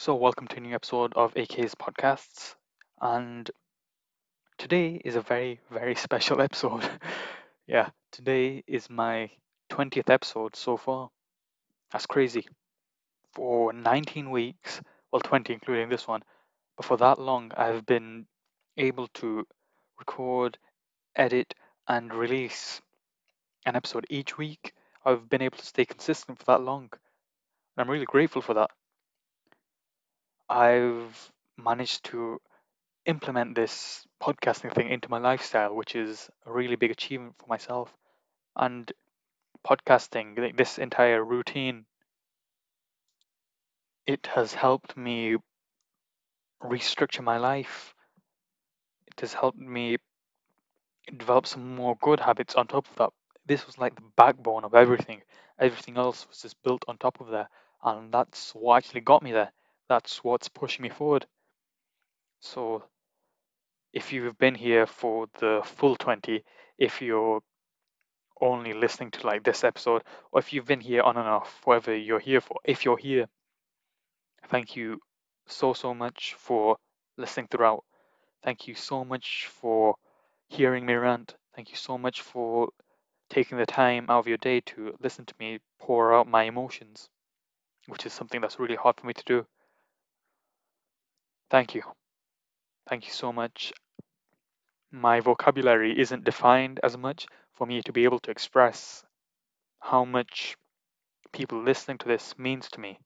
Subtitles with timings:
[0.00, 2.54] So, welcome to a new episode of AK's podcasts.
[3.00, 3.50] And
[4.56, 6.88] today is a very, very special episode.
[7.66, 9.28] yeah, today is my
[9.72, 11.10] 20th episode so far.
[11.90, 12.46] That's crazy.
[13.32, 14.80] For 19 weeks,
[15.10, 16.22] well, 20 including this one,
[16.76, 18.28] but for that long, I've been
[18.76, 19.48] able to
[19.98, 20.58] record,
[21.16, 21.54] edit,
[21.88, 22.80] and release
[23.66, 24.74] an episode each week.
[25.04, 26.88] I've been able to stay consistent for that long.
[26.92, 28.70] And I'm really grateful for that.
[30.48, 32.40] I've managed to
[33.06, 37.94] implement this podcasting thing into my lifestyle, which is a really big achievement for myself.
[38.56, 38.90] And
[39.66, 41.86] podcasting, this entire routine,
[44.06, 45.36] it has helped me
[46.62, 47.94] restructure my life.
[49.06, 49.98] It has helped me
[51.16, 53.10] develop some more good habits on top of that.
[53.46, 55.22] This was like the backbone of everything.
[55.58, 57.48] Everything else was just built on top of that.
[57.82, 59.52] And that's what actually got me there.
[59.88, 61.26] That's what's pushing me forward.
[62.40, 62.84] So
[63.92, 66.44] if you've been here for the full 20,
[66.78, 67.40] if you're
[68.40, 71.96] only listening to like this episode, or if you've been here on and off, whatever
[71.96, 73.26] you're here for, if you're here,
[74.48, 75.00] thank you
[75.46, 76.76] so, so much for
[77.16, 77.84] listening throughout.
[78.42, 79.96] Thank you so much for
[80.48, 81.34] hearing me rant.
[81.56, 82.68] Thank you so much for
[83.30, 87.08] taking the time out of your day to listen to me pour out my emotions,
[87.86, 89.46] which is something that's really hard for me to do.
[91.50, 91.82] Thank you.
[92.88, 93.72] Thank you so much.
[94.90, 99.04] My vocabulary isn't defined as much for me to be able to express
[99.80, 100.56] how much
[101.32, 102.98] people listening to this means to me.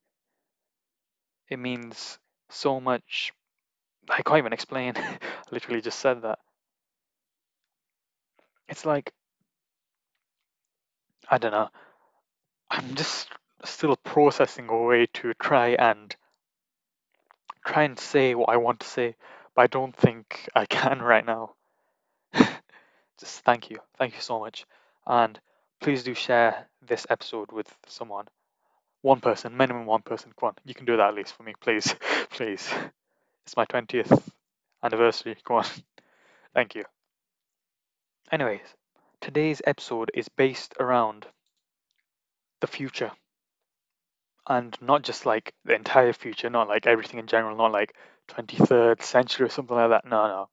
[1.48, 2.18] It means
[2.50, 3.32] so much.
[4.08, 4.94] I can't even explain.
[4.96, 5.18] I
[5.50, 6.38] literally just said that.
[8.68, 9.12] It's like,
[11.28, 11.68] I don't know.
[12.70, 13.28] I'm just
[13.64, 16.14] still processing a way to try and
[17.66, 19.16] try and say what I want to say,
[19.54, 21.54] but I don't think I can right now.
[22.34, 23.78] just thank you.
[23.98, 24.66] Thank you so much.
[25.06, 25.38] And
[25.80, 28.26] please do share this episode with someone.
[29.02, 30.32] One person, minimum one person.
[30.38, 31.94] Come on, you can do that at least for me, please.
[32.30, 32.72] please.
[33.44, 34.22] It's my 20th
[34.82, 35.36] anniversary.
[35.44, 35.64] Come on.
[36.54, 36.84] Thank you.
[38.30, 38.60] Anyways,
[39.20, 41.26] today's episode is based around
[42.60, 43.10] the future.
[44.48, 47.94] And not just like the entire future, not like everything in general, not like
[48.28, 50.04] 23rd century or something like that.
[50.04, 50.48] No, no.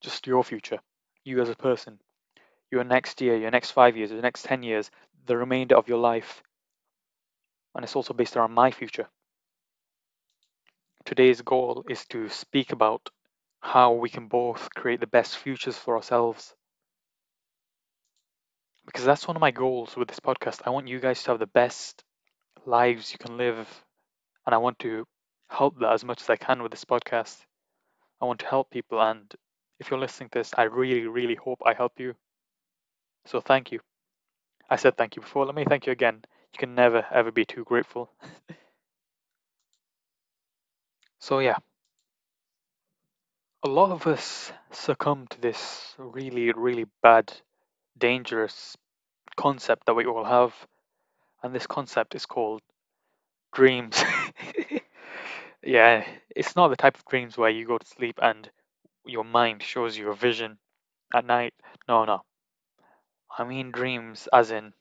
[0.00, 0.78] Just your future.
[1.24, 2.00] You as a person.
[2.70, 4.90] Your next year, your next five years, your next 10 years,
[5.26, 6.42] the remainder of your life.
[7.74, 9.08] And it's also based around my future.
[11.04, 13.10] Today's goal is to speak about
[13.60, 16.54] how we can both create the best futures for ourselves.
[18.86, 20.62] Because that's one of my goals with this podcast.
[20.64, 22.04] I want you guys to have the best
[22.66, 23.84] lives you can live.
[24.46, 25.06] And I want to
[25.48, 27.38] help that as much as I can with this podcast.
[28.20, 29.00] I want to help people.
[29.00, 29.32] And
[29.78, 32.14] if you're listening to this, I really, really hope I help you.
[33.26, 33.80] So thank you.
[34.68, 35.46] I said thank you before.
[35.46, 36.22] Let me thank you again.
[36.52, 38.10] You can never, ever be too grateful.
[41.18, 41.56] so, yeah.
[43.62, 47.32] A lot of us succumb to this really, really bad,
[47.96, 48.76] dangerous
[49.36, 50.54] concept that we all have.
[51.44, 52.62] And this concept is called
[53.52, 54.02] dreams.
[55.62, 58.50] yeah, it's not the type of dreams where you go to sleep and
[59.04, 60.56] your mind shows you a vision
[61.14, 61.52] at night.
[61.86, 62.22] No, no.
[63.38, 64.72] I mean dreams as in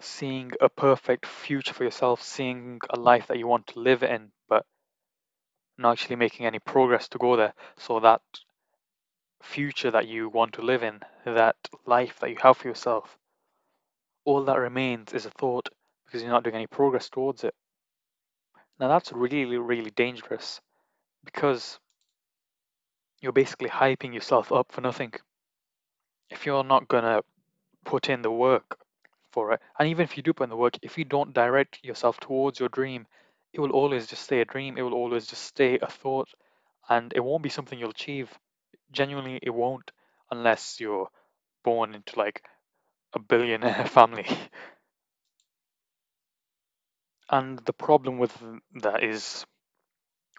[0.00, 4.32] seeing a perfect future for yourself, seeing a life that you want to live in,
[4.48, 4.64] but
[5.76, 7.52] not actually making any progress to go there.
[7.76, 8.22] So that
[9.42, 13.18] future that you want to live in, that life that you have for yourself,
[14.24, 15.68] all that remains is a thought
[16.04, 17.54] because you're not doing any progress towards it.
[18.78, 20.60] Now that's really, really dangerous
[21.24, 21.78] because
[23.20, 25.12] you're basically hyping yourself up for nothing.
[26.30, 27.22] If you're not gonna
[27.84, 28.78] put in the work
[29.30, 31.84] for it, and even if you do put in the work, if you don't direct
[31.84, 33.06] yourself towards your dream,
[33.52, 34.76] it will always just stay a dream.
[34.76, 36.28] It will always just stay a thought,
[36.88, 38.36] and it won't be something you'll achieve.
[38.92, 39.90] Genuinely, it won't
[40.30, 41.08] unless you're
[41.62, 42.42] born into like
[43.14, 44.26] a billionaire family.
[47.30, 48.36] And the problem with
[48.82, 49.46] that is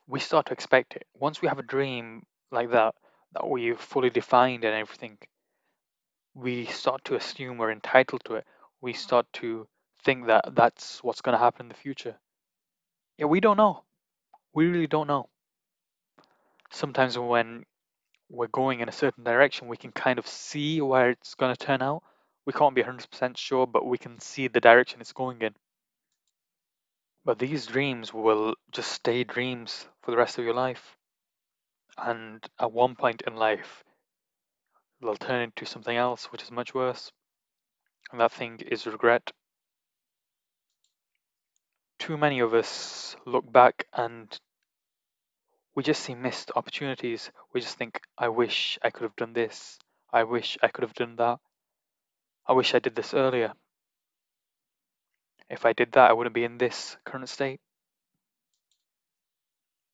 [0.07, 1.07] we start to expect it.
[1.15, 2.95] Once we have a dream like that,
[3.33, 5.17] that we've fully defined and everything,
[6.33, 8.45] we start to assume we're entitled to it.
[8.81, 9.67] We start to
[10.03, 12.15] think that that's what's going to happen in the future.
[13.17, 13.83] Yeah, we don't know.
[14.53, 15.29] We really don't know.
[16.71, 17.65] Sometimes when
[18.29, 21.65] we're going in a certain direction, we can kind of see where it's going to
[21.65, 22.03] turn out.
[22.45, 25.55] We can't be 100% sure, but we can see the direction it's going in.
[27.23, 30.95] But these dreams will just stay dreams for the rest of your life.
[31.97, 33.83] And at one point in life,
[35.01, 37.11] they'll turn into something else, which is much worse.
[38.11, 39.31] And that thing is regret.
[41.97, 44.39] Too many of us look back and
[45.73, 47.31] we just see missed opportunities.
[47.53, 49.79] We just think, I wish I could have done this.
[50.13, 51.39] I wish I could have done that.
[52.47, 53.53] I wish I did this earlier.
[55.49, 57.59] If I did that, I wouldn't be in this current state.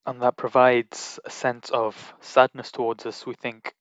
[0.06, 3.26] And that provides a sense of sadness towards us.
[3.26, 3.74] We think,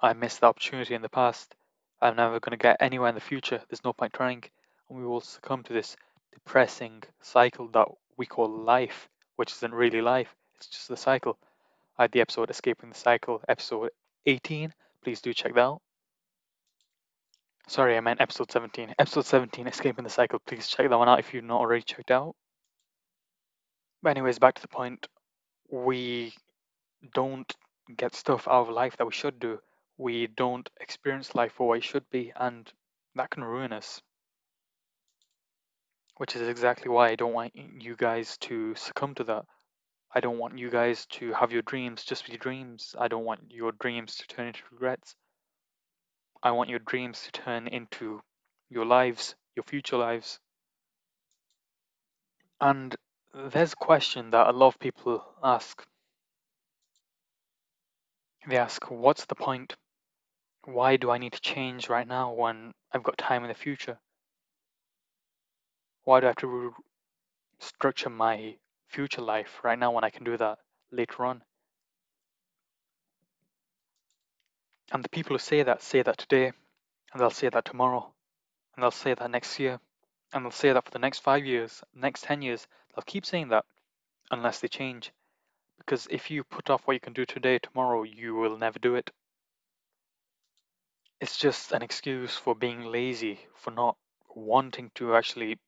[0.00, 1.54] I missed the opportunity in the past.
[2.00, 3.62] I'm never going to get anywhere in the future.
[3.68, 4.44] There's no point trying.
[4.88, 5.96] And we will succumb to this
[6.32, 11.38] depressing cycle that we call life, which isn't really life, it's just the cycle.
[11.98, 13.90] I had the episode Escaping the Cycle, episode
[14.26, 14.72] 18.
[15.02, 15.80] Please do check that out.
[17.68, 18.94] Sorry, I meant episode 17.
[18.96, 20.38] Episode 17, Escaping the Cycle.
[20.46, 22.36] Please check that one out if you've not already checked out.
[24.02, 25.08] But, anyways, back to the point.
[25.68, 26.32] We
[27.12, 27.52] don't
[27.96, 29.58] get stuff out of life that we should do.
[29.98, 32.72] We don't experience life for what it should be, and
[33.16, 34.00] that can ruin us.
[36.18, 39.44] Which is exactly why I don't want you guys to succumb to that.
[40.14, 42.94] I don't want you guys to have your dreams just be dreams.
[42.96, 45.16] I don't want your dreams to turn into regrets.
[46.46, 48.22] I want your dreams to turn into
[48.70, 50.38] your lives, your future lives.
[52.60, 52.94] And
[53.34, 55.84] there's a question that a lot of people ask.
[58.46, 59.74] They ask, what's the point?
[60.64, 63.98] Why do I need to change right now when I've got time in the future?
[66.04, 66.72] Why do I have to
[67.58, 68.54] structure my
[68.86, 70.58] future life right now when I can do that
[70.92, 71.42] later on.
[74.92, 76.46] And the people who say that say that today,
[77.12, 78.12] and they'll say that tomorrow,
[78.74, 79.80] and they'll say that next year,
[80.32, 82.66] and they'll say that for the next five years, next 10 years.
[82.94, 83.64] They'll keep saying that
[84.30, 85.12] unless they change.
[85.78, 88.94] Because if you put off what you can do today, tomorrow, you will never do
[88.94, 89.10] it.
[91.20, 93.96] It's just an excuse for being lazy, for not
[94.34, 95.58] wanting to actually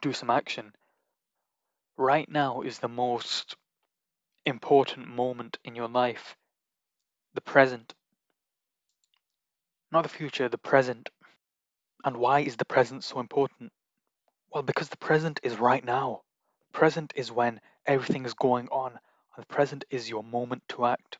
[0.00, 0.72] do some action
[2.00, 3.56] right now is the most
[4.46, 6.34] important moment in your life.
[7.34, 7.94] The present.
[9.92, 11.08] Not the future, the present.
[12.04, 13.72] And why is the present so important?
[14.52, 16.22] Well, because the present is right now.
[16.72, 21.18] Present is when everything is going on, and the present is your moment to act.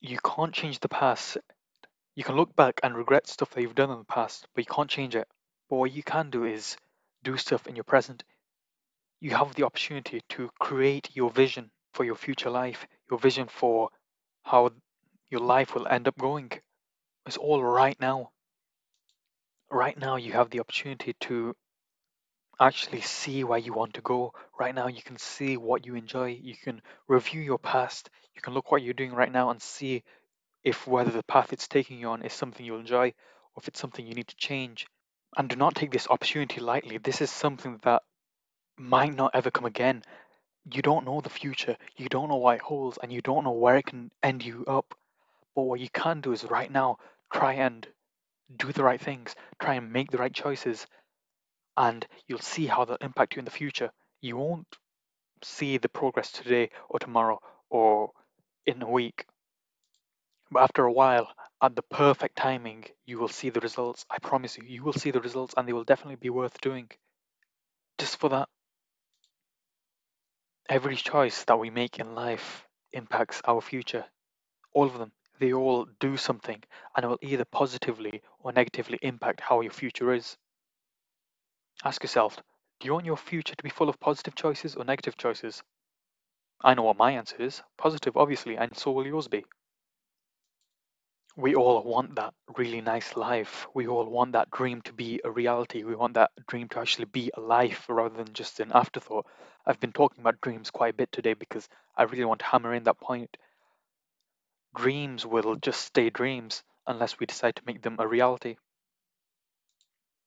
[0.00, 1.38] You can't change the past.
[2.14, 4.74] You can look back and regret stuff that you've done in the past, but you
[4.74, 5.28] can't change it.
[5.70, 6.76] But what you can do is
[7.22, 8.24] do stuff in your present
[9.22, 13.88] you have the opportunity to create your vision for your future life, your vision for
[14.42, 14.68] how
[15.30, 16.50] your life will end up going.
[17.26, 18.30] It's all right now.
[19.70, 21.54] Right now, you have the opportunity to
[22.60, 24.32] actually see where you want to go.
[24.58, 26.38] Right now, you can see what you enjoy.
[26.42, 28.10] You can review your past.
[28.34, 30.02] You can look what you're doing right now and see
[30.64, 33.80] if whether the path it's taking you on is something you'll enjoy or if it's
[33.80, 34.86] something you need to change.
[35.36, 36.98] And do not take this opportunity lightly.
[36.98, 38.02] This is something that
[38.78, 40.02] might not ever come again.
[40.72, 43.52] You don't know the future, you don't know what it holds, and you don't know
[43.52, 44.94] where it can end you up.
[45.54, 46.98] But what you can do is right now
[47.32, 47.86] try and
[48.56, 50.86] do the right things, try and make the right choices,
[51.76, 53.90] and you'll see how they'll impact you in the future.
[54.20, 54.66] You won't
[55.42, 57.40] see the progress today or tomorrow
[57.70, 58.12] or
[58.66, 59.26] in a week.
[60.50, 61.28] But after a while,
[61.62, 64.04] at the perfect timing, you will see the results.
[64.10, 66.90] I promise you, you will see the results and they will definitely be worth doing.
[67.98, 68.48] Just for that
[70.68, 74.06] Every choice that we make in life impacts our future.
[74.72, 75.12] All of them.
[75.42, 76.62] They all do something
[76.94, 80.36] and it will either positively or negatively impact how your future is.
[81.82, 82.36] Ask yourself
[82.78, 85.60] do you want your future to be full of positive choices or negative choices?
[86.62, 89.44] I know what my answer is positive, obviously, and so will yours be
[91.36, 93.66] we all want that really nice life.
[93.74, 95.82] We all want that dream to be a reality.
[95.82, 99.26] We want that dream to actually be a life rather than just an afterthought.
[99.66, 102.74] I've been talking about dreams quite a bit today because I really want to hammer
[102.74, 103.36] in that point.
[104.74, 108.56] Dreams will just stay dreams unless we decide to make them a reality.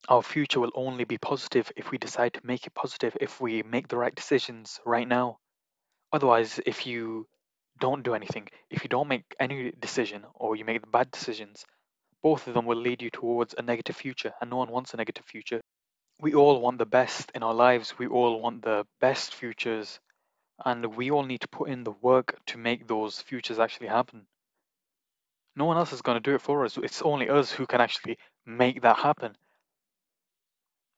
[0.08, 3.62] Our future will only be positive if we decide to make it positive, if we
[3.64, 5.38] make the right decisions right now.
[6.12, 7.26] Otherwise, if you
[7.80, 11.64] don't do anything, if you don't make any decision or you make bad decisions,
[12.22, 14.96] both of them will lead you towards a negative future, and no one wants a
[14.96, 15.60] negative future.
[16.20, 20.00] We all want the best in our lives, we all want the best futures,
[20.64, 24.26] and we all need to put in the work to make those futures actually happen.
[25.56, 26.76] No one else is going to do it for us.
[26.76, 29.36] It's only us who can actually make that happen.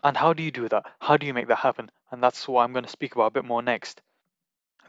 [0.02, 0.84] And how do you do that?
[1.00, 1.90] How do you make that happen?
[2.10, 4.02] And that's what I'm going to speak about a bit more next.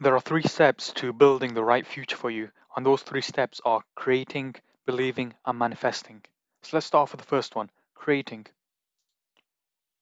[0.00, 3.60] There are three steps to building the right future for you, and those three steps
[3.64, 6.22] are creating, believing, and manifesting.
[6.62, 8.46] So let's start with the first one creating.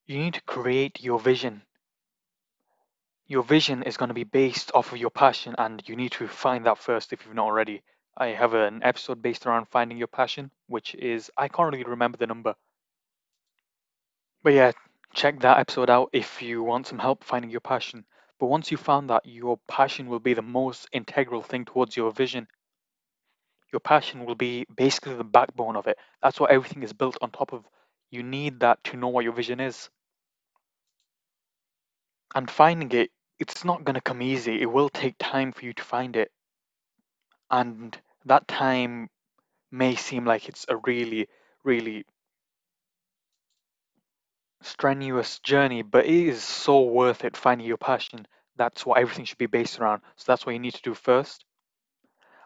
[0.06, 1.62] You need to create your vision.
[3.26, 6.28] Your vision is going to be based off of your passion, and you need to
[6.28, 7.82] find that first if you've not already.
[8.20, 12.18] I have an episode based around finding your passion, which is, I can't really remember
[12.18, 12.56] the number.
[14.42, 14.72] But yeah,
[15.14, 18.04] check that episode out if you want some help finding your passion.
[18.40, 22.10] But once you found that, your passion will be the most integral thing towards your
[22.10, 22.48] vision.
[23.72, 25.96] Your passion will be basically the backbone of it.
[26.20, 27.64] That's what everything is built on top of.
[28.10, 29.90] You need that to know what your vision is.
[32.34, 34.60] And finding it, it's not going to come easy.
[34.60, 36.32] It will take time for you to find it.
[37.50, 37.96] And
[38.28, 39.08] that time
[39.70, 41.28] may seem like it's a really,
[41.64, 42.04] really
[44.62, 48.26] strenuous journey, but it is so worth it finding your passion.
[48.56, 50.02] That's what everything should be based around.
[50.16, 51.44] So that's what you need to do first.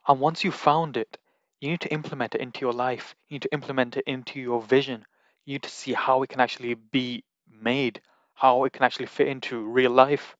[0.07, 1.19] And once you've found it,
[1.61, 3.15] you need to implement it into your life.
[3.29, 5.05] You need to implement it into your vision.
[5.45, 8.01] You need to see how it can actually be made,
[8.35, 10.37] how it can actually fit into real life.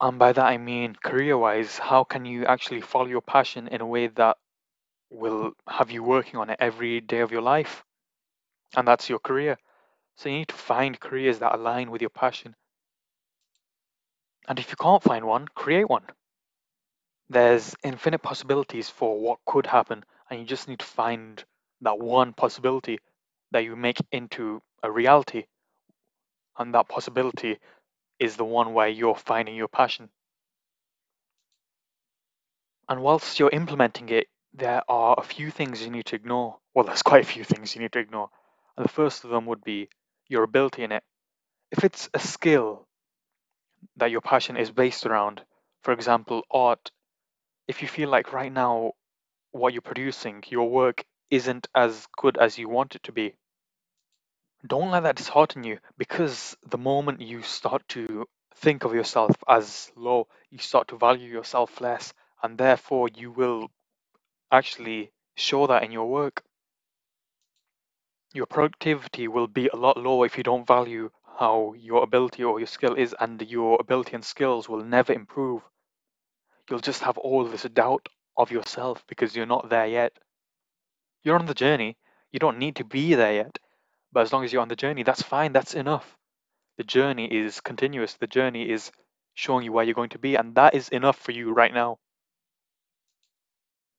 [0.00, 3.80] And by that I mean career wise, how can you actually follow your passion in
[3.80, 4.36] a way that
[5.10, 7.84] will have you working on it every day of your life?
[8.76, 9.58] And that's your career.
[10.16, 12.54] So you need to find careers that align with your passion.
[14.48, 16.04] And if you can't find one, create one.
[17.28, 21.44] There's infinite possibilities for what could happen, and you just need to find
[21.82, 22.98] that one possibility
[23.50, 25.44] that you make into a reality.
[26.58, 27.58] And that possibility
[28.18, 30.08] is the one where you're finding your passion.
[32.88, 36.56] And whilst you're implementing it, there are a few things you need to ignore.
[36.74, 38.30] Well, there's quite a few things you need to ignore.
[38.76, 39.88] And the first of them would be
[40.28, 41.02] your ability in it.
[41.70, 42.86] If it's a skill
[43.96, 45.42] that your passion is based around,
[45.82, 46.90] for example, art,
[47.66, 48.92] if you feel like right now
[49.50, 53.34] what you're producing, your work isn't as good as you want it to be,
[54.66, 59.90] don't let that dishearten you because the moment you start to think of yourself as
[59.94, 62.12] low, you start to value yourself less,
[62.42, 63.70] and therefore you will
[64.50, 66.42] actually show that in your work.
[68.34, 72.58] Your productivity will be a lot lower if you don't value how your ability or
[72.58, 75.62] your skill is, and your ability and skills will never improve.
[76.68, 80.12] You'll just have all this doubt of yourself because you're not there yet.
[81.22, 81.96] You're on the journey,
[82.32, 83.58] you don't need to be there yet,
[84.12, 86.16] but as long as you're on the journey, that's fine, that's enough.
[86.76, 88.90] The journey is continuous, the journey is
[89.34, 91.98] showing you where you're going to be, and that is enough for you right now.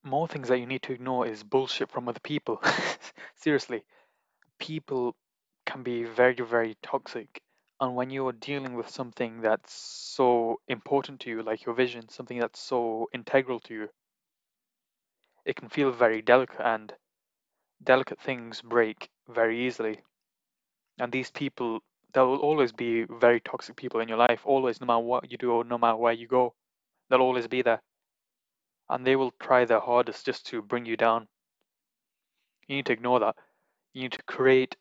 [0.03, 2.61] More things that you need to ignore is bullshit from other people.
[3.35, 3.83] Seriously,
[4.59, 5.15] people
[5.65, 7.41] can be very, very toxic.
[7.81, 12.39] And when you're dealing with something that's so important to you, like your vision, something
[12.39, 13.89] that's so integral to you,
[15.45, 16.93] it can feel very delicate, and
[17.83, 20.01] delicate things break very easily.
[20.99, 21.81] And these people,
[22.13, 25.37] there will always be very toxic people in your life, always, no matter what you
[25.37, 26.53] do or no matter where you go,
[27.09, 27.81] they'll always be there.
[28.89, 31.27] And they will try their hardest just to bring you down.
[32.67, 33.35] You need to ignore that.
[33.93, 34.75] You need to create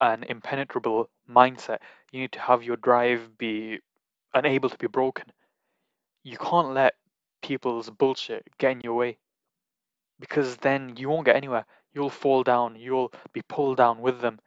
[0.00, 1.78] an impenetrable mindset.
[2.12, 3.80] You need to have your drive be
[4.34, 5.26] unable to be broken.
[6.22, 6.94] You can't let
[7.42, 9.18] people's bullshit get in your way
[10.20, 11.66] because then you won't get anywhere.
[11.94, 14.40] You'll fall down, you'll be pulled down with them,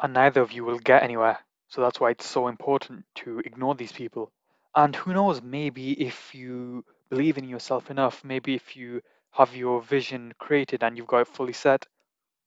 [0.00, 1.38] and neither of you will get anywhere.
[1.68, 4.32] So that's why it's so important to ignore these people.
[4.74, 9.02] And who knows, maybe if you believe in yourself enough, maybe if you
[9.32, 11.86] have your vision created and you've got it fully set,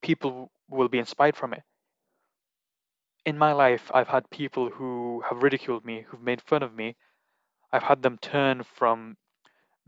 [0.01, 1.63] people will be inspired from it.
[3.25, 6.95] In my life, I've had people who have ridiculed me, who've made fun of me.
[7.71, 9.17] I've had them turn from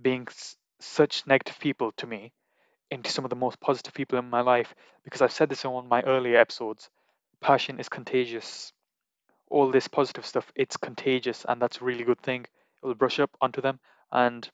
[0.01, 2.33] being s- such negative people to me
[2.93, 4.73] into some of the most positive people in my life
[5.03, 6.89] because I've said this in one of my earlier episodes.
[7.41, 8.71] Passion is contagious.
[9.50, 12.45] All this positive stuff, it's contagious, and that's a really good thing.
[12.81, 13.79] It will brush up onto them
[14.12, 14.50] and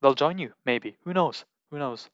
[0.00, 0.96] they'll join you, maybe.
[1.04, 1.44] Who knows?
[1.70, 2.08] Who knows?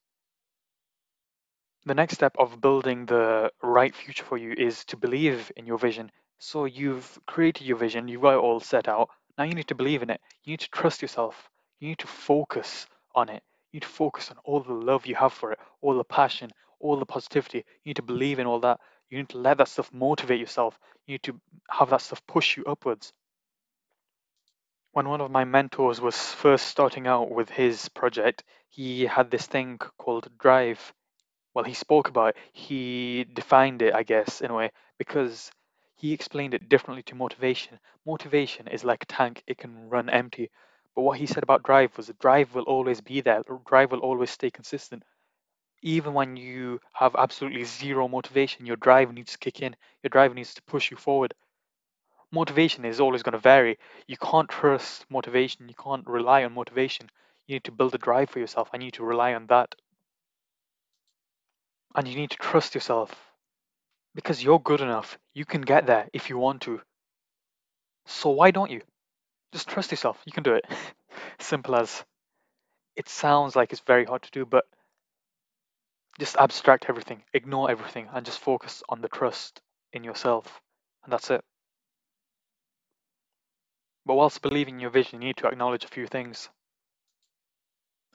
[1.86, 5.78] The next step of building the right future for you is to believe in your
[5.78, 6.10] vision.
[6.38, 9.08] So you've created your vision, you've got it all set out.
[9.38, 10.20] Now you need to believe in it.
[10.44, 11.48] You need to trust yourself.
[11.78, 13.42] You need to focus on it.
[13.72, 16.50] You need to focus on all the love you have for it, all the passion,
[16.80, 17.58] all the positivity.
[17.58, 18.80] You need to believe in all that.
[19.10, 20.78] You need to let that stuff motivate yourself.
[21.06, 23.12] You need to have that stuff push you upwards.
[24.92, 29.46] When one of my mentors was first starting out with his project, he had this
[29.46, 30.94] thing called Drive
[31.54, 35.50] well, he spoke about it, he defined it, I guess, in a way, because
[35.96, 37.80] he explained it differently to motivation.
[38.06, 40.50] Motivation is like a tank, it can run empty.
[40.98, 44.00] But what he said about drive was that drive will always be there, drive will
[44.00, 45.04] always stay consistent.
[45.80, 50.34] Even when you have absolutely zero motivation, your drive needs to kick in, your drive
[50.34, 51.34] needs to push you forward.
[52.32, 53.78] Motivation is always going to vary.
[54.08, 57.08] You can't trust motivation, you can't rely on motivation.
[57.46, 59.76] You need to build a drive for yourself, and you need to rely on that.
[61.94, 63.14] And you need to trust yourself
[64.16, 65.16] because you're good enough.
[65.32, 66.80] You can get there if you want to.
[68.06, 68.82] So why don't you?
[69.52, 70.20] Just trust yourself.
[70.26, 70.64] You can do it.
[71.38, 72.04] Simple as.
[72.96, 74.64] It sounds like it's very hard to do, but
[76.18, 79.60] just abstract everything, ignore everything, and just focus on the trust
[79.92, 80.60] in yourself.
[81.04, 81.44] And that's it.
[84.04, 86.48] But whilst believing in your vision, you need to acknowledge a few things.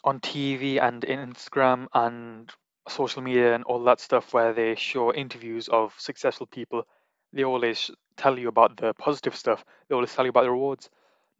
[0.03, 2.51] On TV and in Instagram and
[2.89, 6.85] social media and all that stuff where they show interviews of successful people,
[7.31, 9.63] they always tell you about the positive stuff.
[9.87, 10.89] They always tell you about the rewards.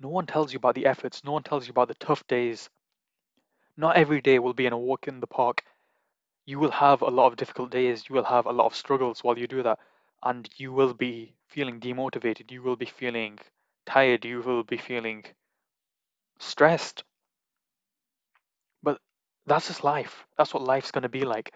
[0.04, 1.24] No one tells you about the efforts.
[1.24, 2.70] No one tells you about the tough days.
[3.78, 5.64] Not every day will be in a walk in the park.
[6.46, 8.10] You will have a lot of difficult days.
[8.10, 9.80] You will have a lot of struggles while you do that.
[10.22, 12.52] And you will be feeling demotivated.
[12.52, 13.40] You will be feeling
[13.86, 14.26] tired.
[14.26, 15.24] You will be feeling
[16.38, 17.06] stressed.
[18.84, 19.00] But
[19.46, 20.26] that's just life.
[20.38, 21.54] That's what life's going to be like.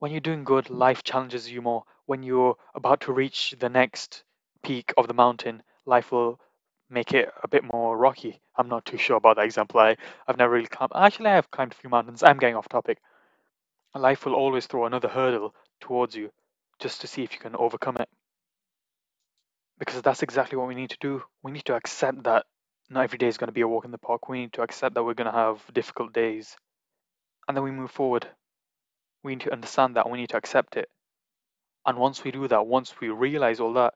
[0.00, 1.84] When you're doing good, life challenges you more.
[2.04, 4.22] When you're about to reach the next
[4.62, 6.38] peak of the mountain, life will
[6.90, 8.40] make it a bit more rocky.
[8.56, 9.80] I'm not too sure about that example.
[9.80, 10.92] I, I've never really climbed.
[10.94, 12.22] Actually, I have climbed a few mountains.
[12.22, 12.98] I'm getting off topic.
[13.94, 16.30] Life will always throw another hurdle towards you
[16.78, 18.08] just to see if you can overcome it.
[19.78, 21.22] Because that's exactly what we need to do.
[21.42, 22.46] We need to accept that
[22.90, 24.28] not every day is going to be a walk in the park.
[24.28, 26.56] We need to accept that we're going to have difficult days.
[27.46, 28.26] And then we move forward.
[29.22, 30.08] We need to understand that.
[30.08, 30.88] We need to accept it.
[31.86, 33.94] And once we do that, once we realize all that,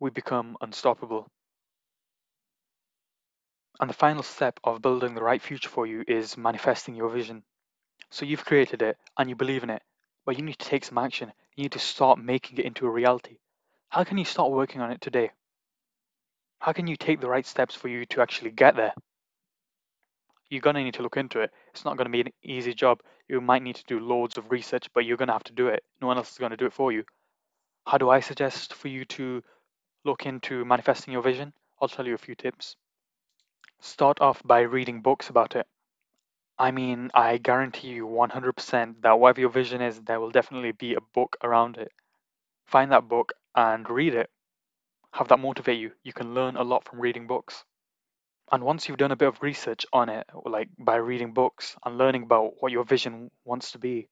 [0.00, 1.28] we become unstoppable.
[3.78, 7.42] And the final step of building the right future for you is manifesting your vision.
[8.10, 9.82] So you've created it and you believe in it,
[10.26, 11.32] but you need to take some action.
[11.56, 13.38] You need to start making it into a reality.
[13.88, 15.30] How can you start working on it today?
[16.58, 18.92] How can you take the right steps for you to actually get there?
[20.50, 21.50] You're going to need to look into it.
[21.72, 23.00] It's not going to be an easy job.
[23.28, 25.68] You might need to do loads of research, but you're going to have to do
[25.68, 25.82] it.
[26.00, 27.04] No one else is going to do it for you.
[27.86, 29.42] How do I suggest for you to
[30.04, 31.52] look into manifesting your vision?
[31.80, 32.76] I'll tell you a few tips.
[33.80, 35.66] Start off by reading books about it.
[36.58, 40.94] I mean, I guarantee you 100% that whatever your vision is, there will definitely be
[40.94, 41.92] a book around it.
[42.66, 44.30] Find that book and read it.
[45.12, 45.92] Have that motivate you.
[46.02, 47.64] You can learn a lot from reading books.
[48.52, 51.98] And once you've done a bit of research on it, like by reading books and
[51.98, 54.08] learning about what your vision wants to be,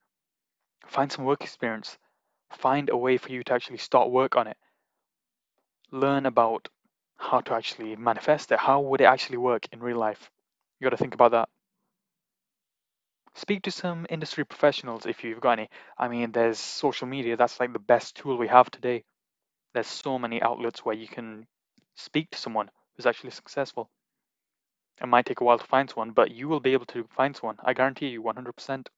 [0.86, 1.98] find some work experience.
[2.50, 4.56] Find a way for you to actually start work on it.
[5.90, 6.68] Learn about
[7.18, 8.58] how to actually manifest it.
[8.58, 10.30] How would it actually work in real life?
[10.80, 11.48] You got to think about that.
[13.34, 15.68] Speak to some industry professionals if you've got any.
[15.98, 19.04] I mean, there's social media, that's like the best tool we have today.
[19.74, 21.46] There's so many outlets where you can
[21.94, 23.90] speak to someone who's actually successful.
[25.00, 27.36] It might take a while to find someone, but you will be able to find
[27.36, 27.58] someone.
[27.62, 28.88] I guarantee you 100%.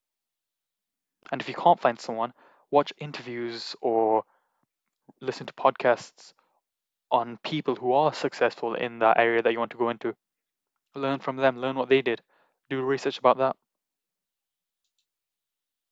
[1.30, 2.32] And if you can't find someone,
[2.70, 4.24] watch interviews or
[5.20, 6.32] listen to podcasts
[7.10, 10.14] on people who are successful in that area that you want to go into.
[10.94, 12.20] Learn from them, learn what they did,
[12.68, 13.56] do research about that.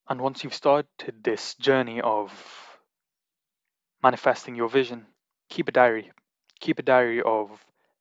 [0.09, 0.87] And once you've started
[1.23, 2.33] this journey of
[4.03, 5.07] manifesting your vision,
[5.51, 6.11] keep a diary.
[6.61, 7.51] Keep a diary of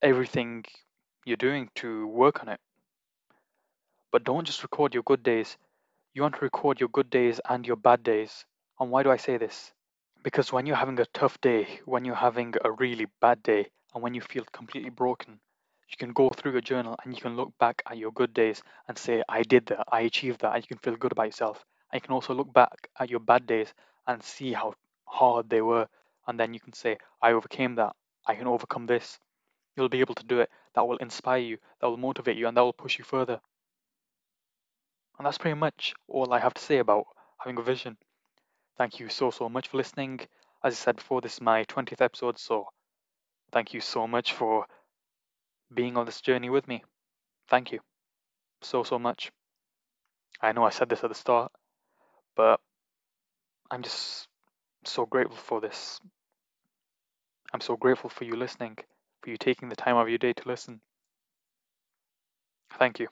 [0.02, 0.64] everything
[1.26, 2.60] you're doing to work on it.
[4.12, 5.58] But don't just record your good days.
[6.14, 8.46] You want to record your good days and your bad days.
[8.80, 9.74] And why do I say this?
[10.28, 14.04] Because when you're having a tough day, when you're having a really bad day, and
[14.04, 15.40] when you feel completely broken,
[15.90, 18.62] you can go through your journal and you can look back at your good days
[18.90, 21.64] and say, I did that, I achieved that, and you can feel good about yourself.
[21.90, 23.74] And you can also look back at your bad days
[24.06, 24.74] and see how
[25.06, 25.88] hard they were.
[26.28, 29.20] And then you can say, I overcame that, I can overcome this.
[29.78, 30.50] You'll be able to do it.
[30.76, 33.40] That will inspire you, that will motivate you, and that will push you further.
[35.18, 37.06] And that's pretty much all I have to say about
[37.38, 37.96] having a vision.
[38.78, 40.20] Thank you so, so much for listening.
[40.64, 42.68] As I said before, this is my 20th episode, so
[43.52, 44.66] thank you so much for
[45.74, 46.84] being on this journey with me.
[47.50, 47.80] Thank you
[48.62, 49.32] so, so much.
[50.42, 51.52] I know I said this at the start,
[52.36, 52.60] but
[53.72, 54.28] I'm just
[54.86, 56.00] so grateful for this.
[57.54, 58.78] I'm so grateful for you listening,
[59.22, 60.82] for you taking the time of your day to listen.
[62.78, 63.08] Thank you.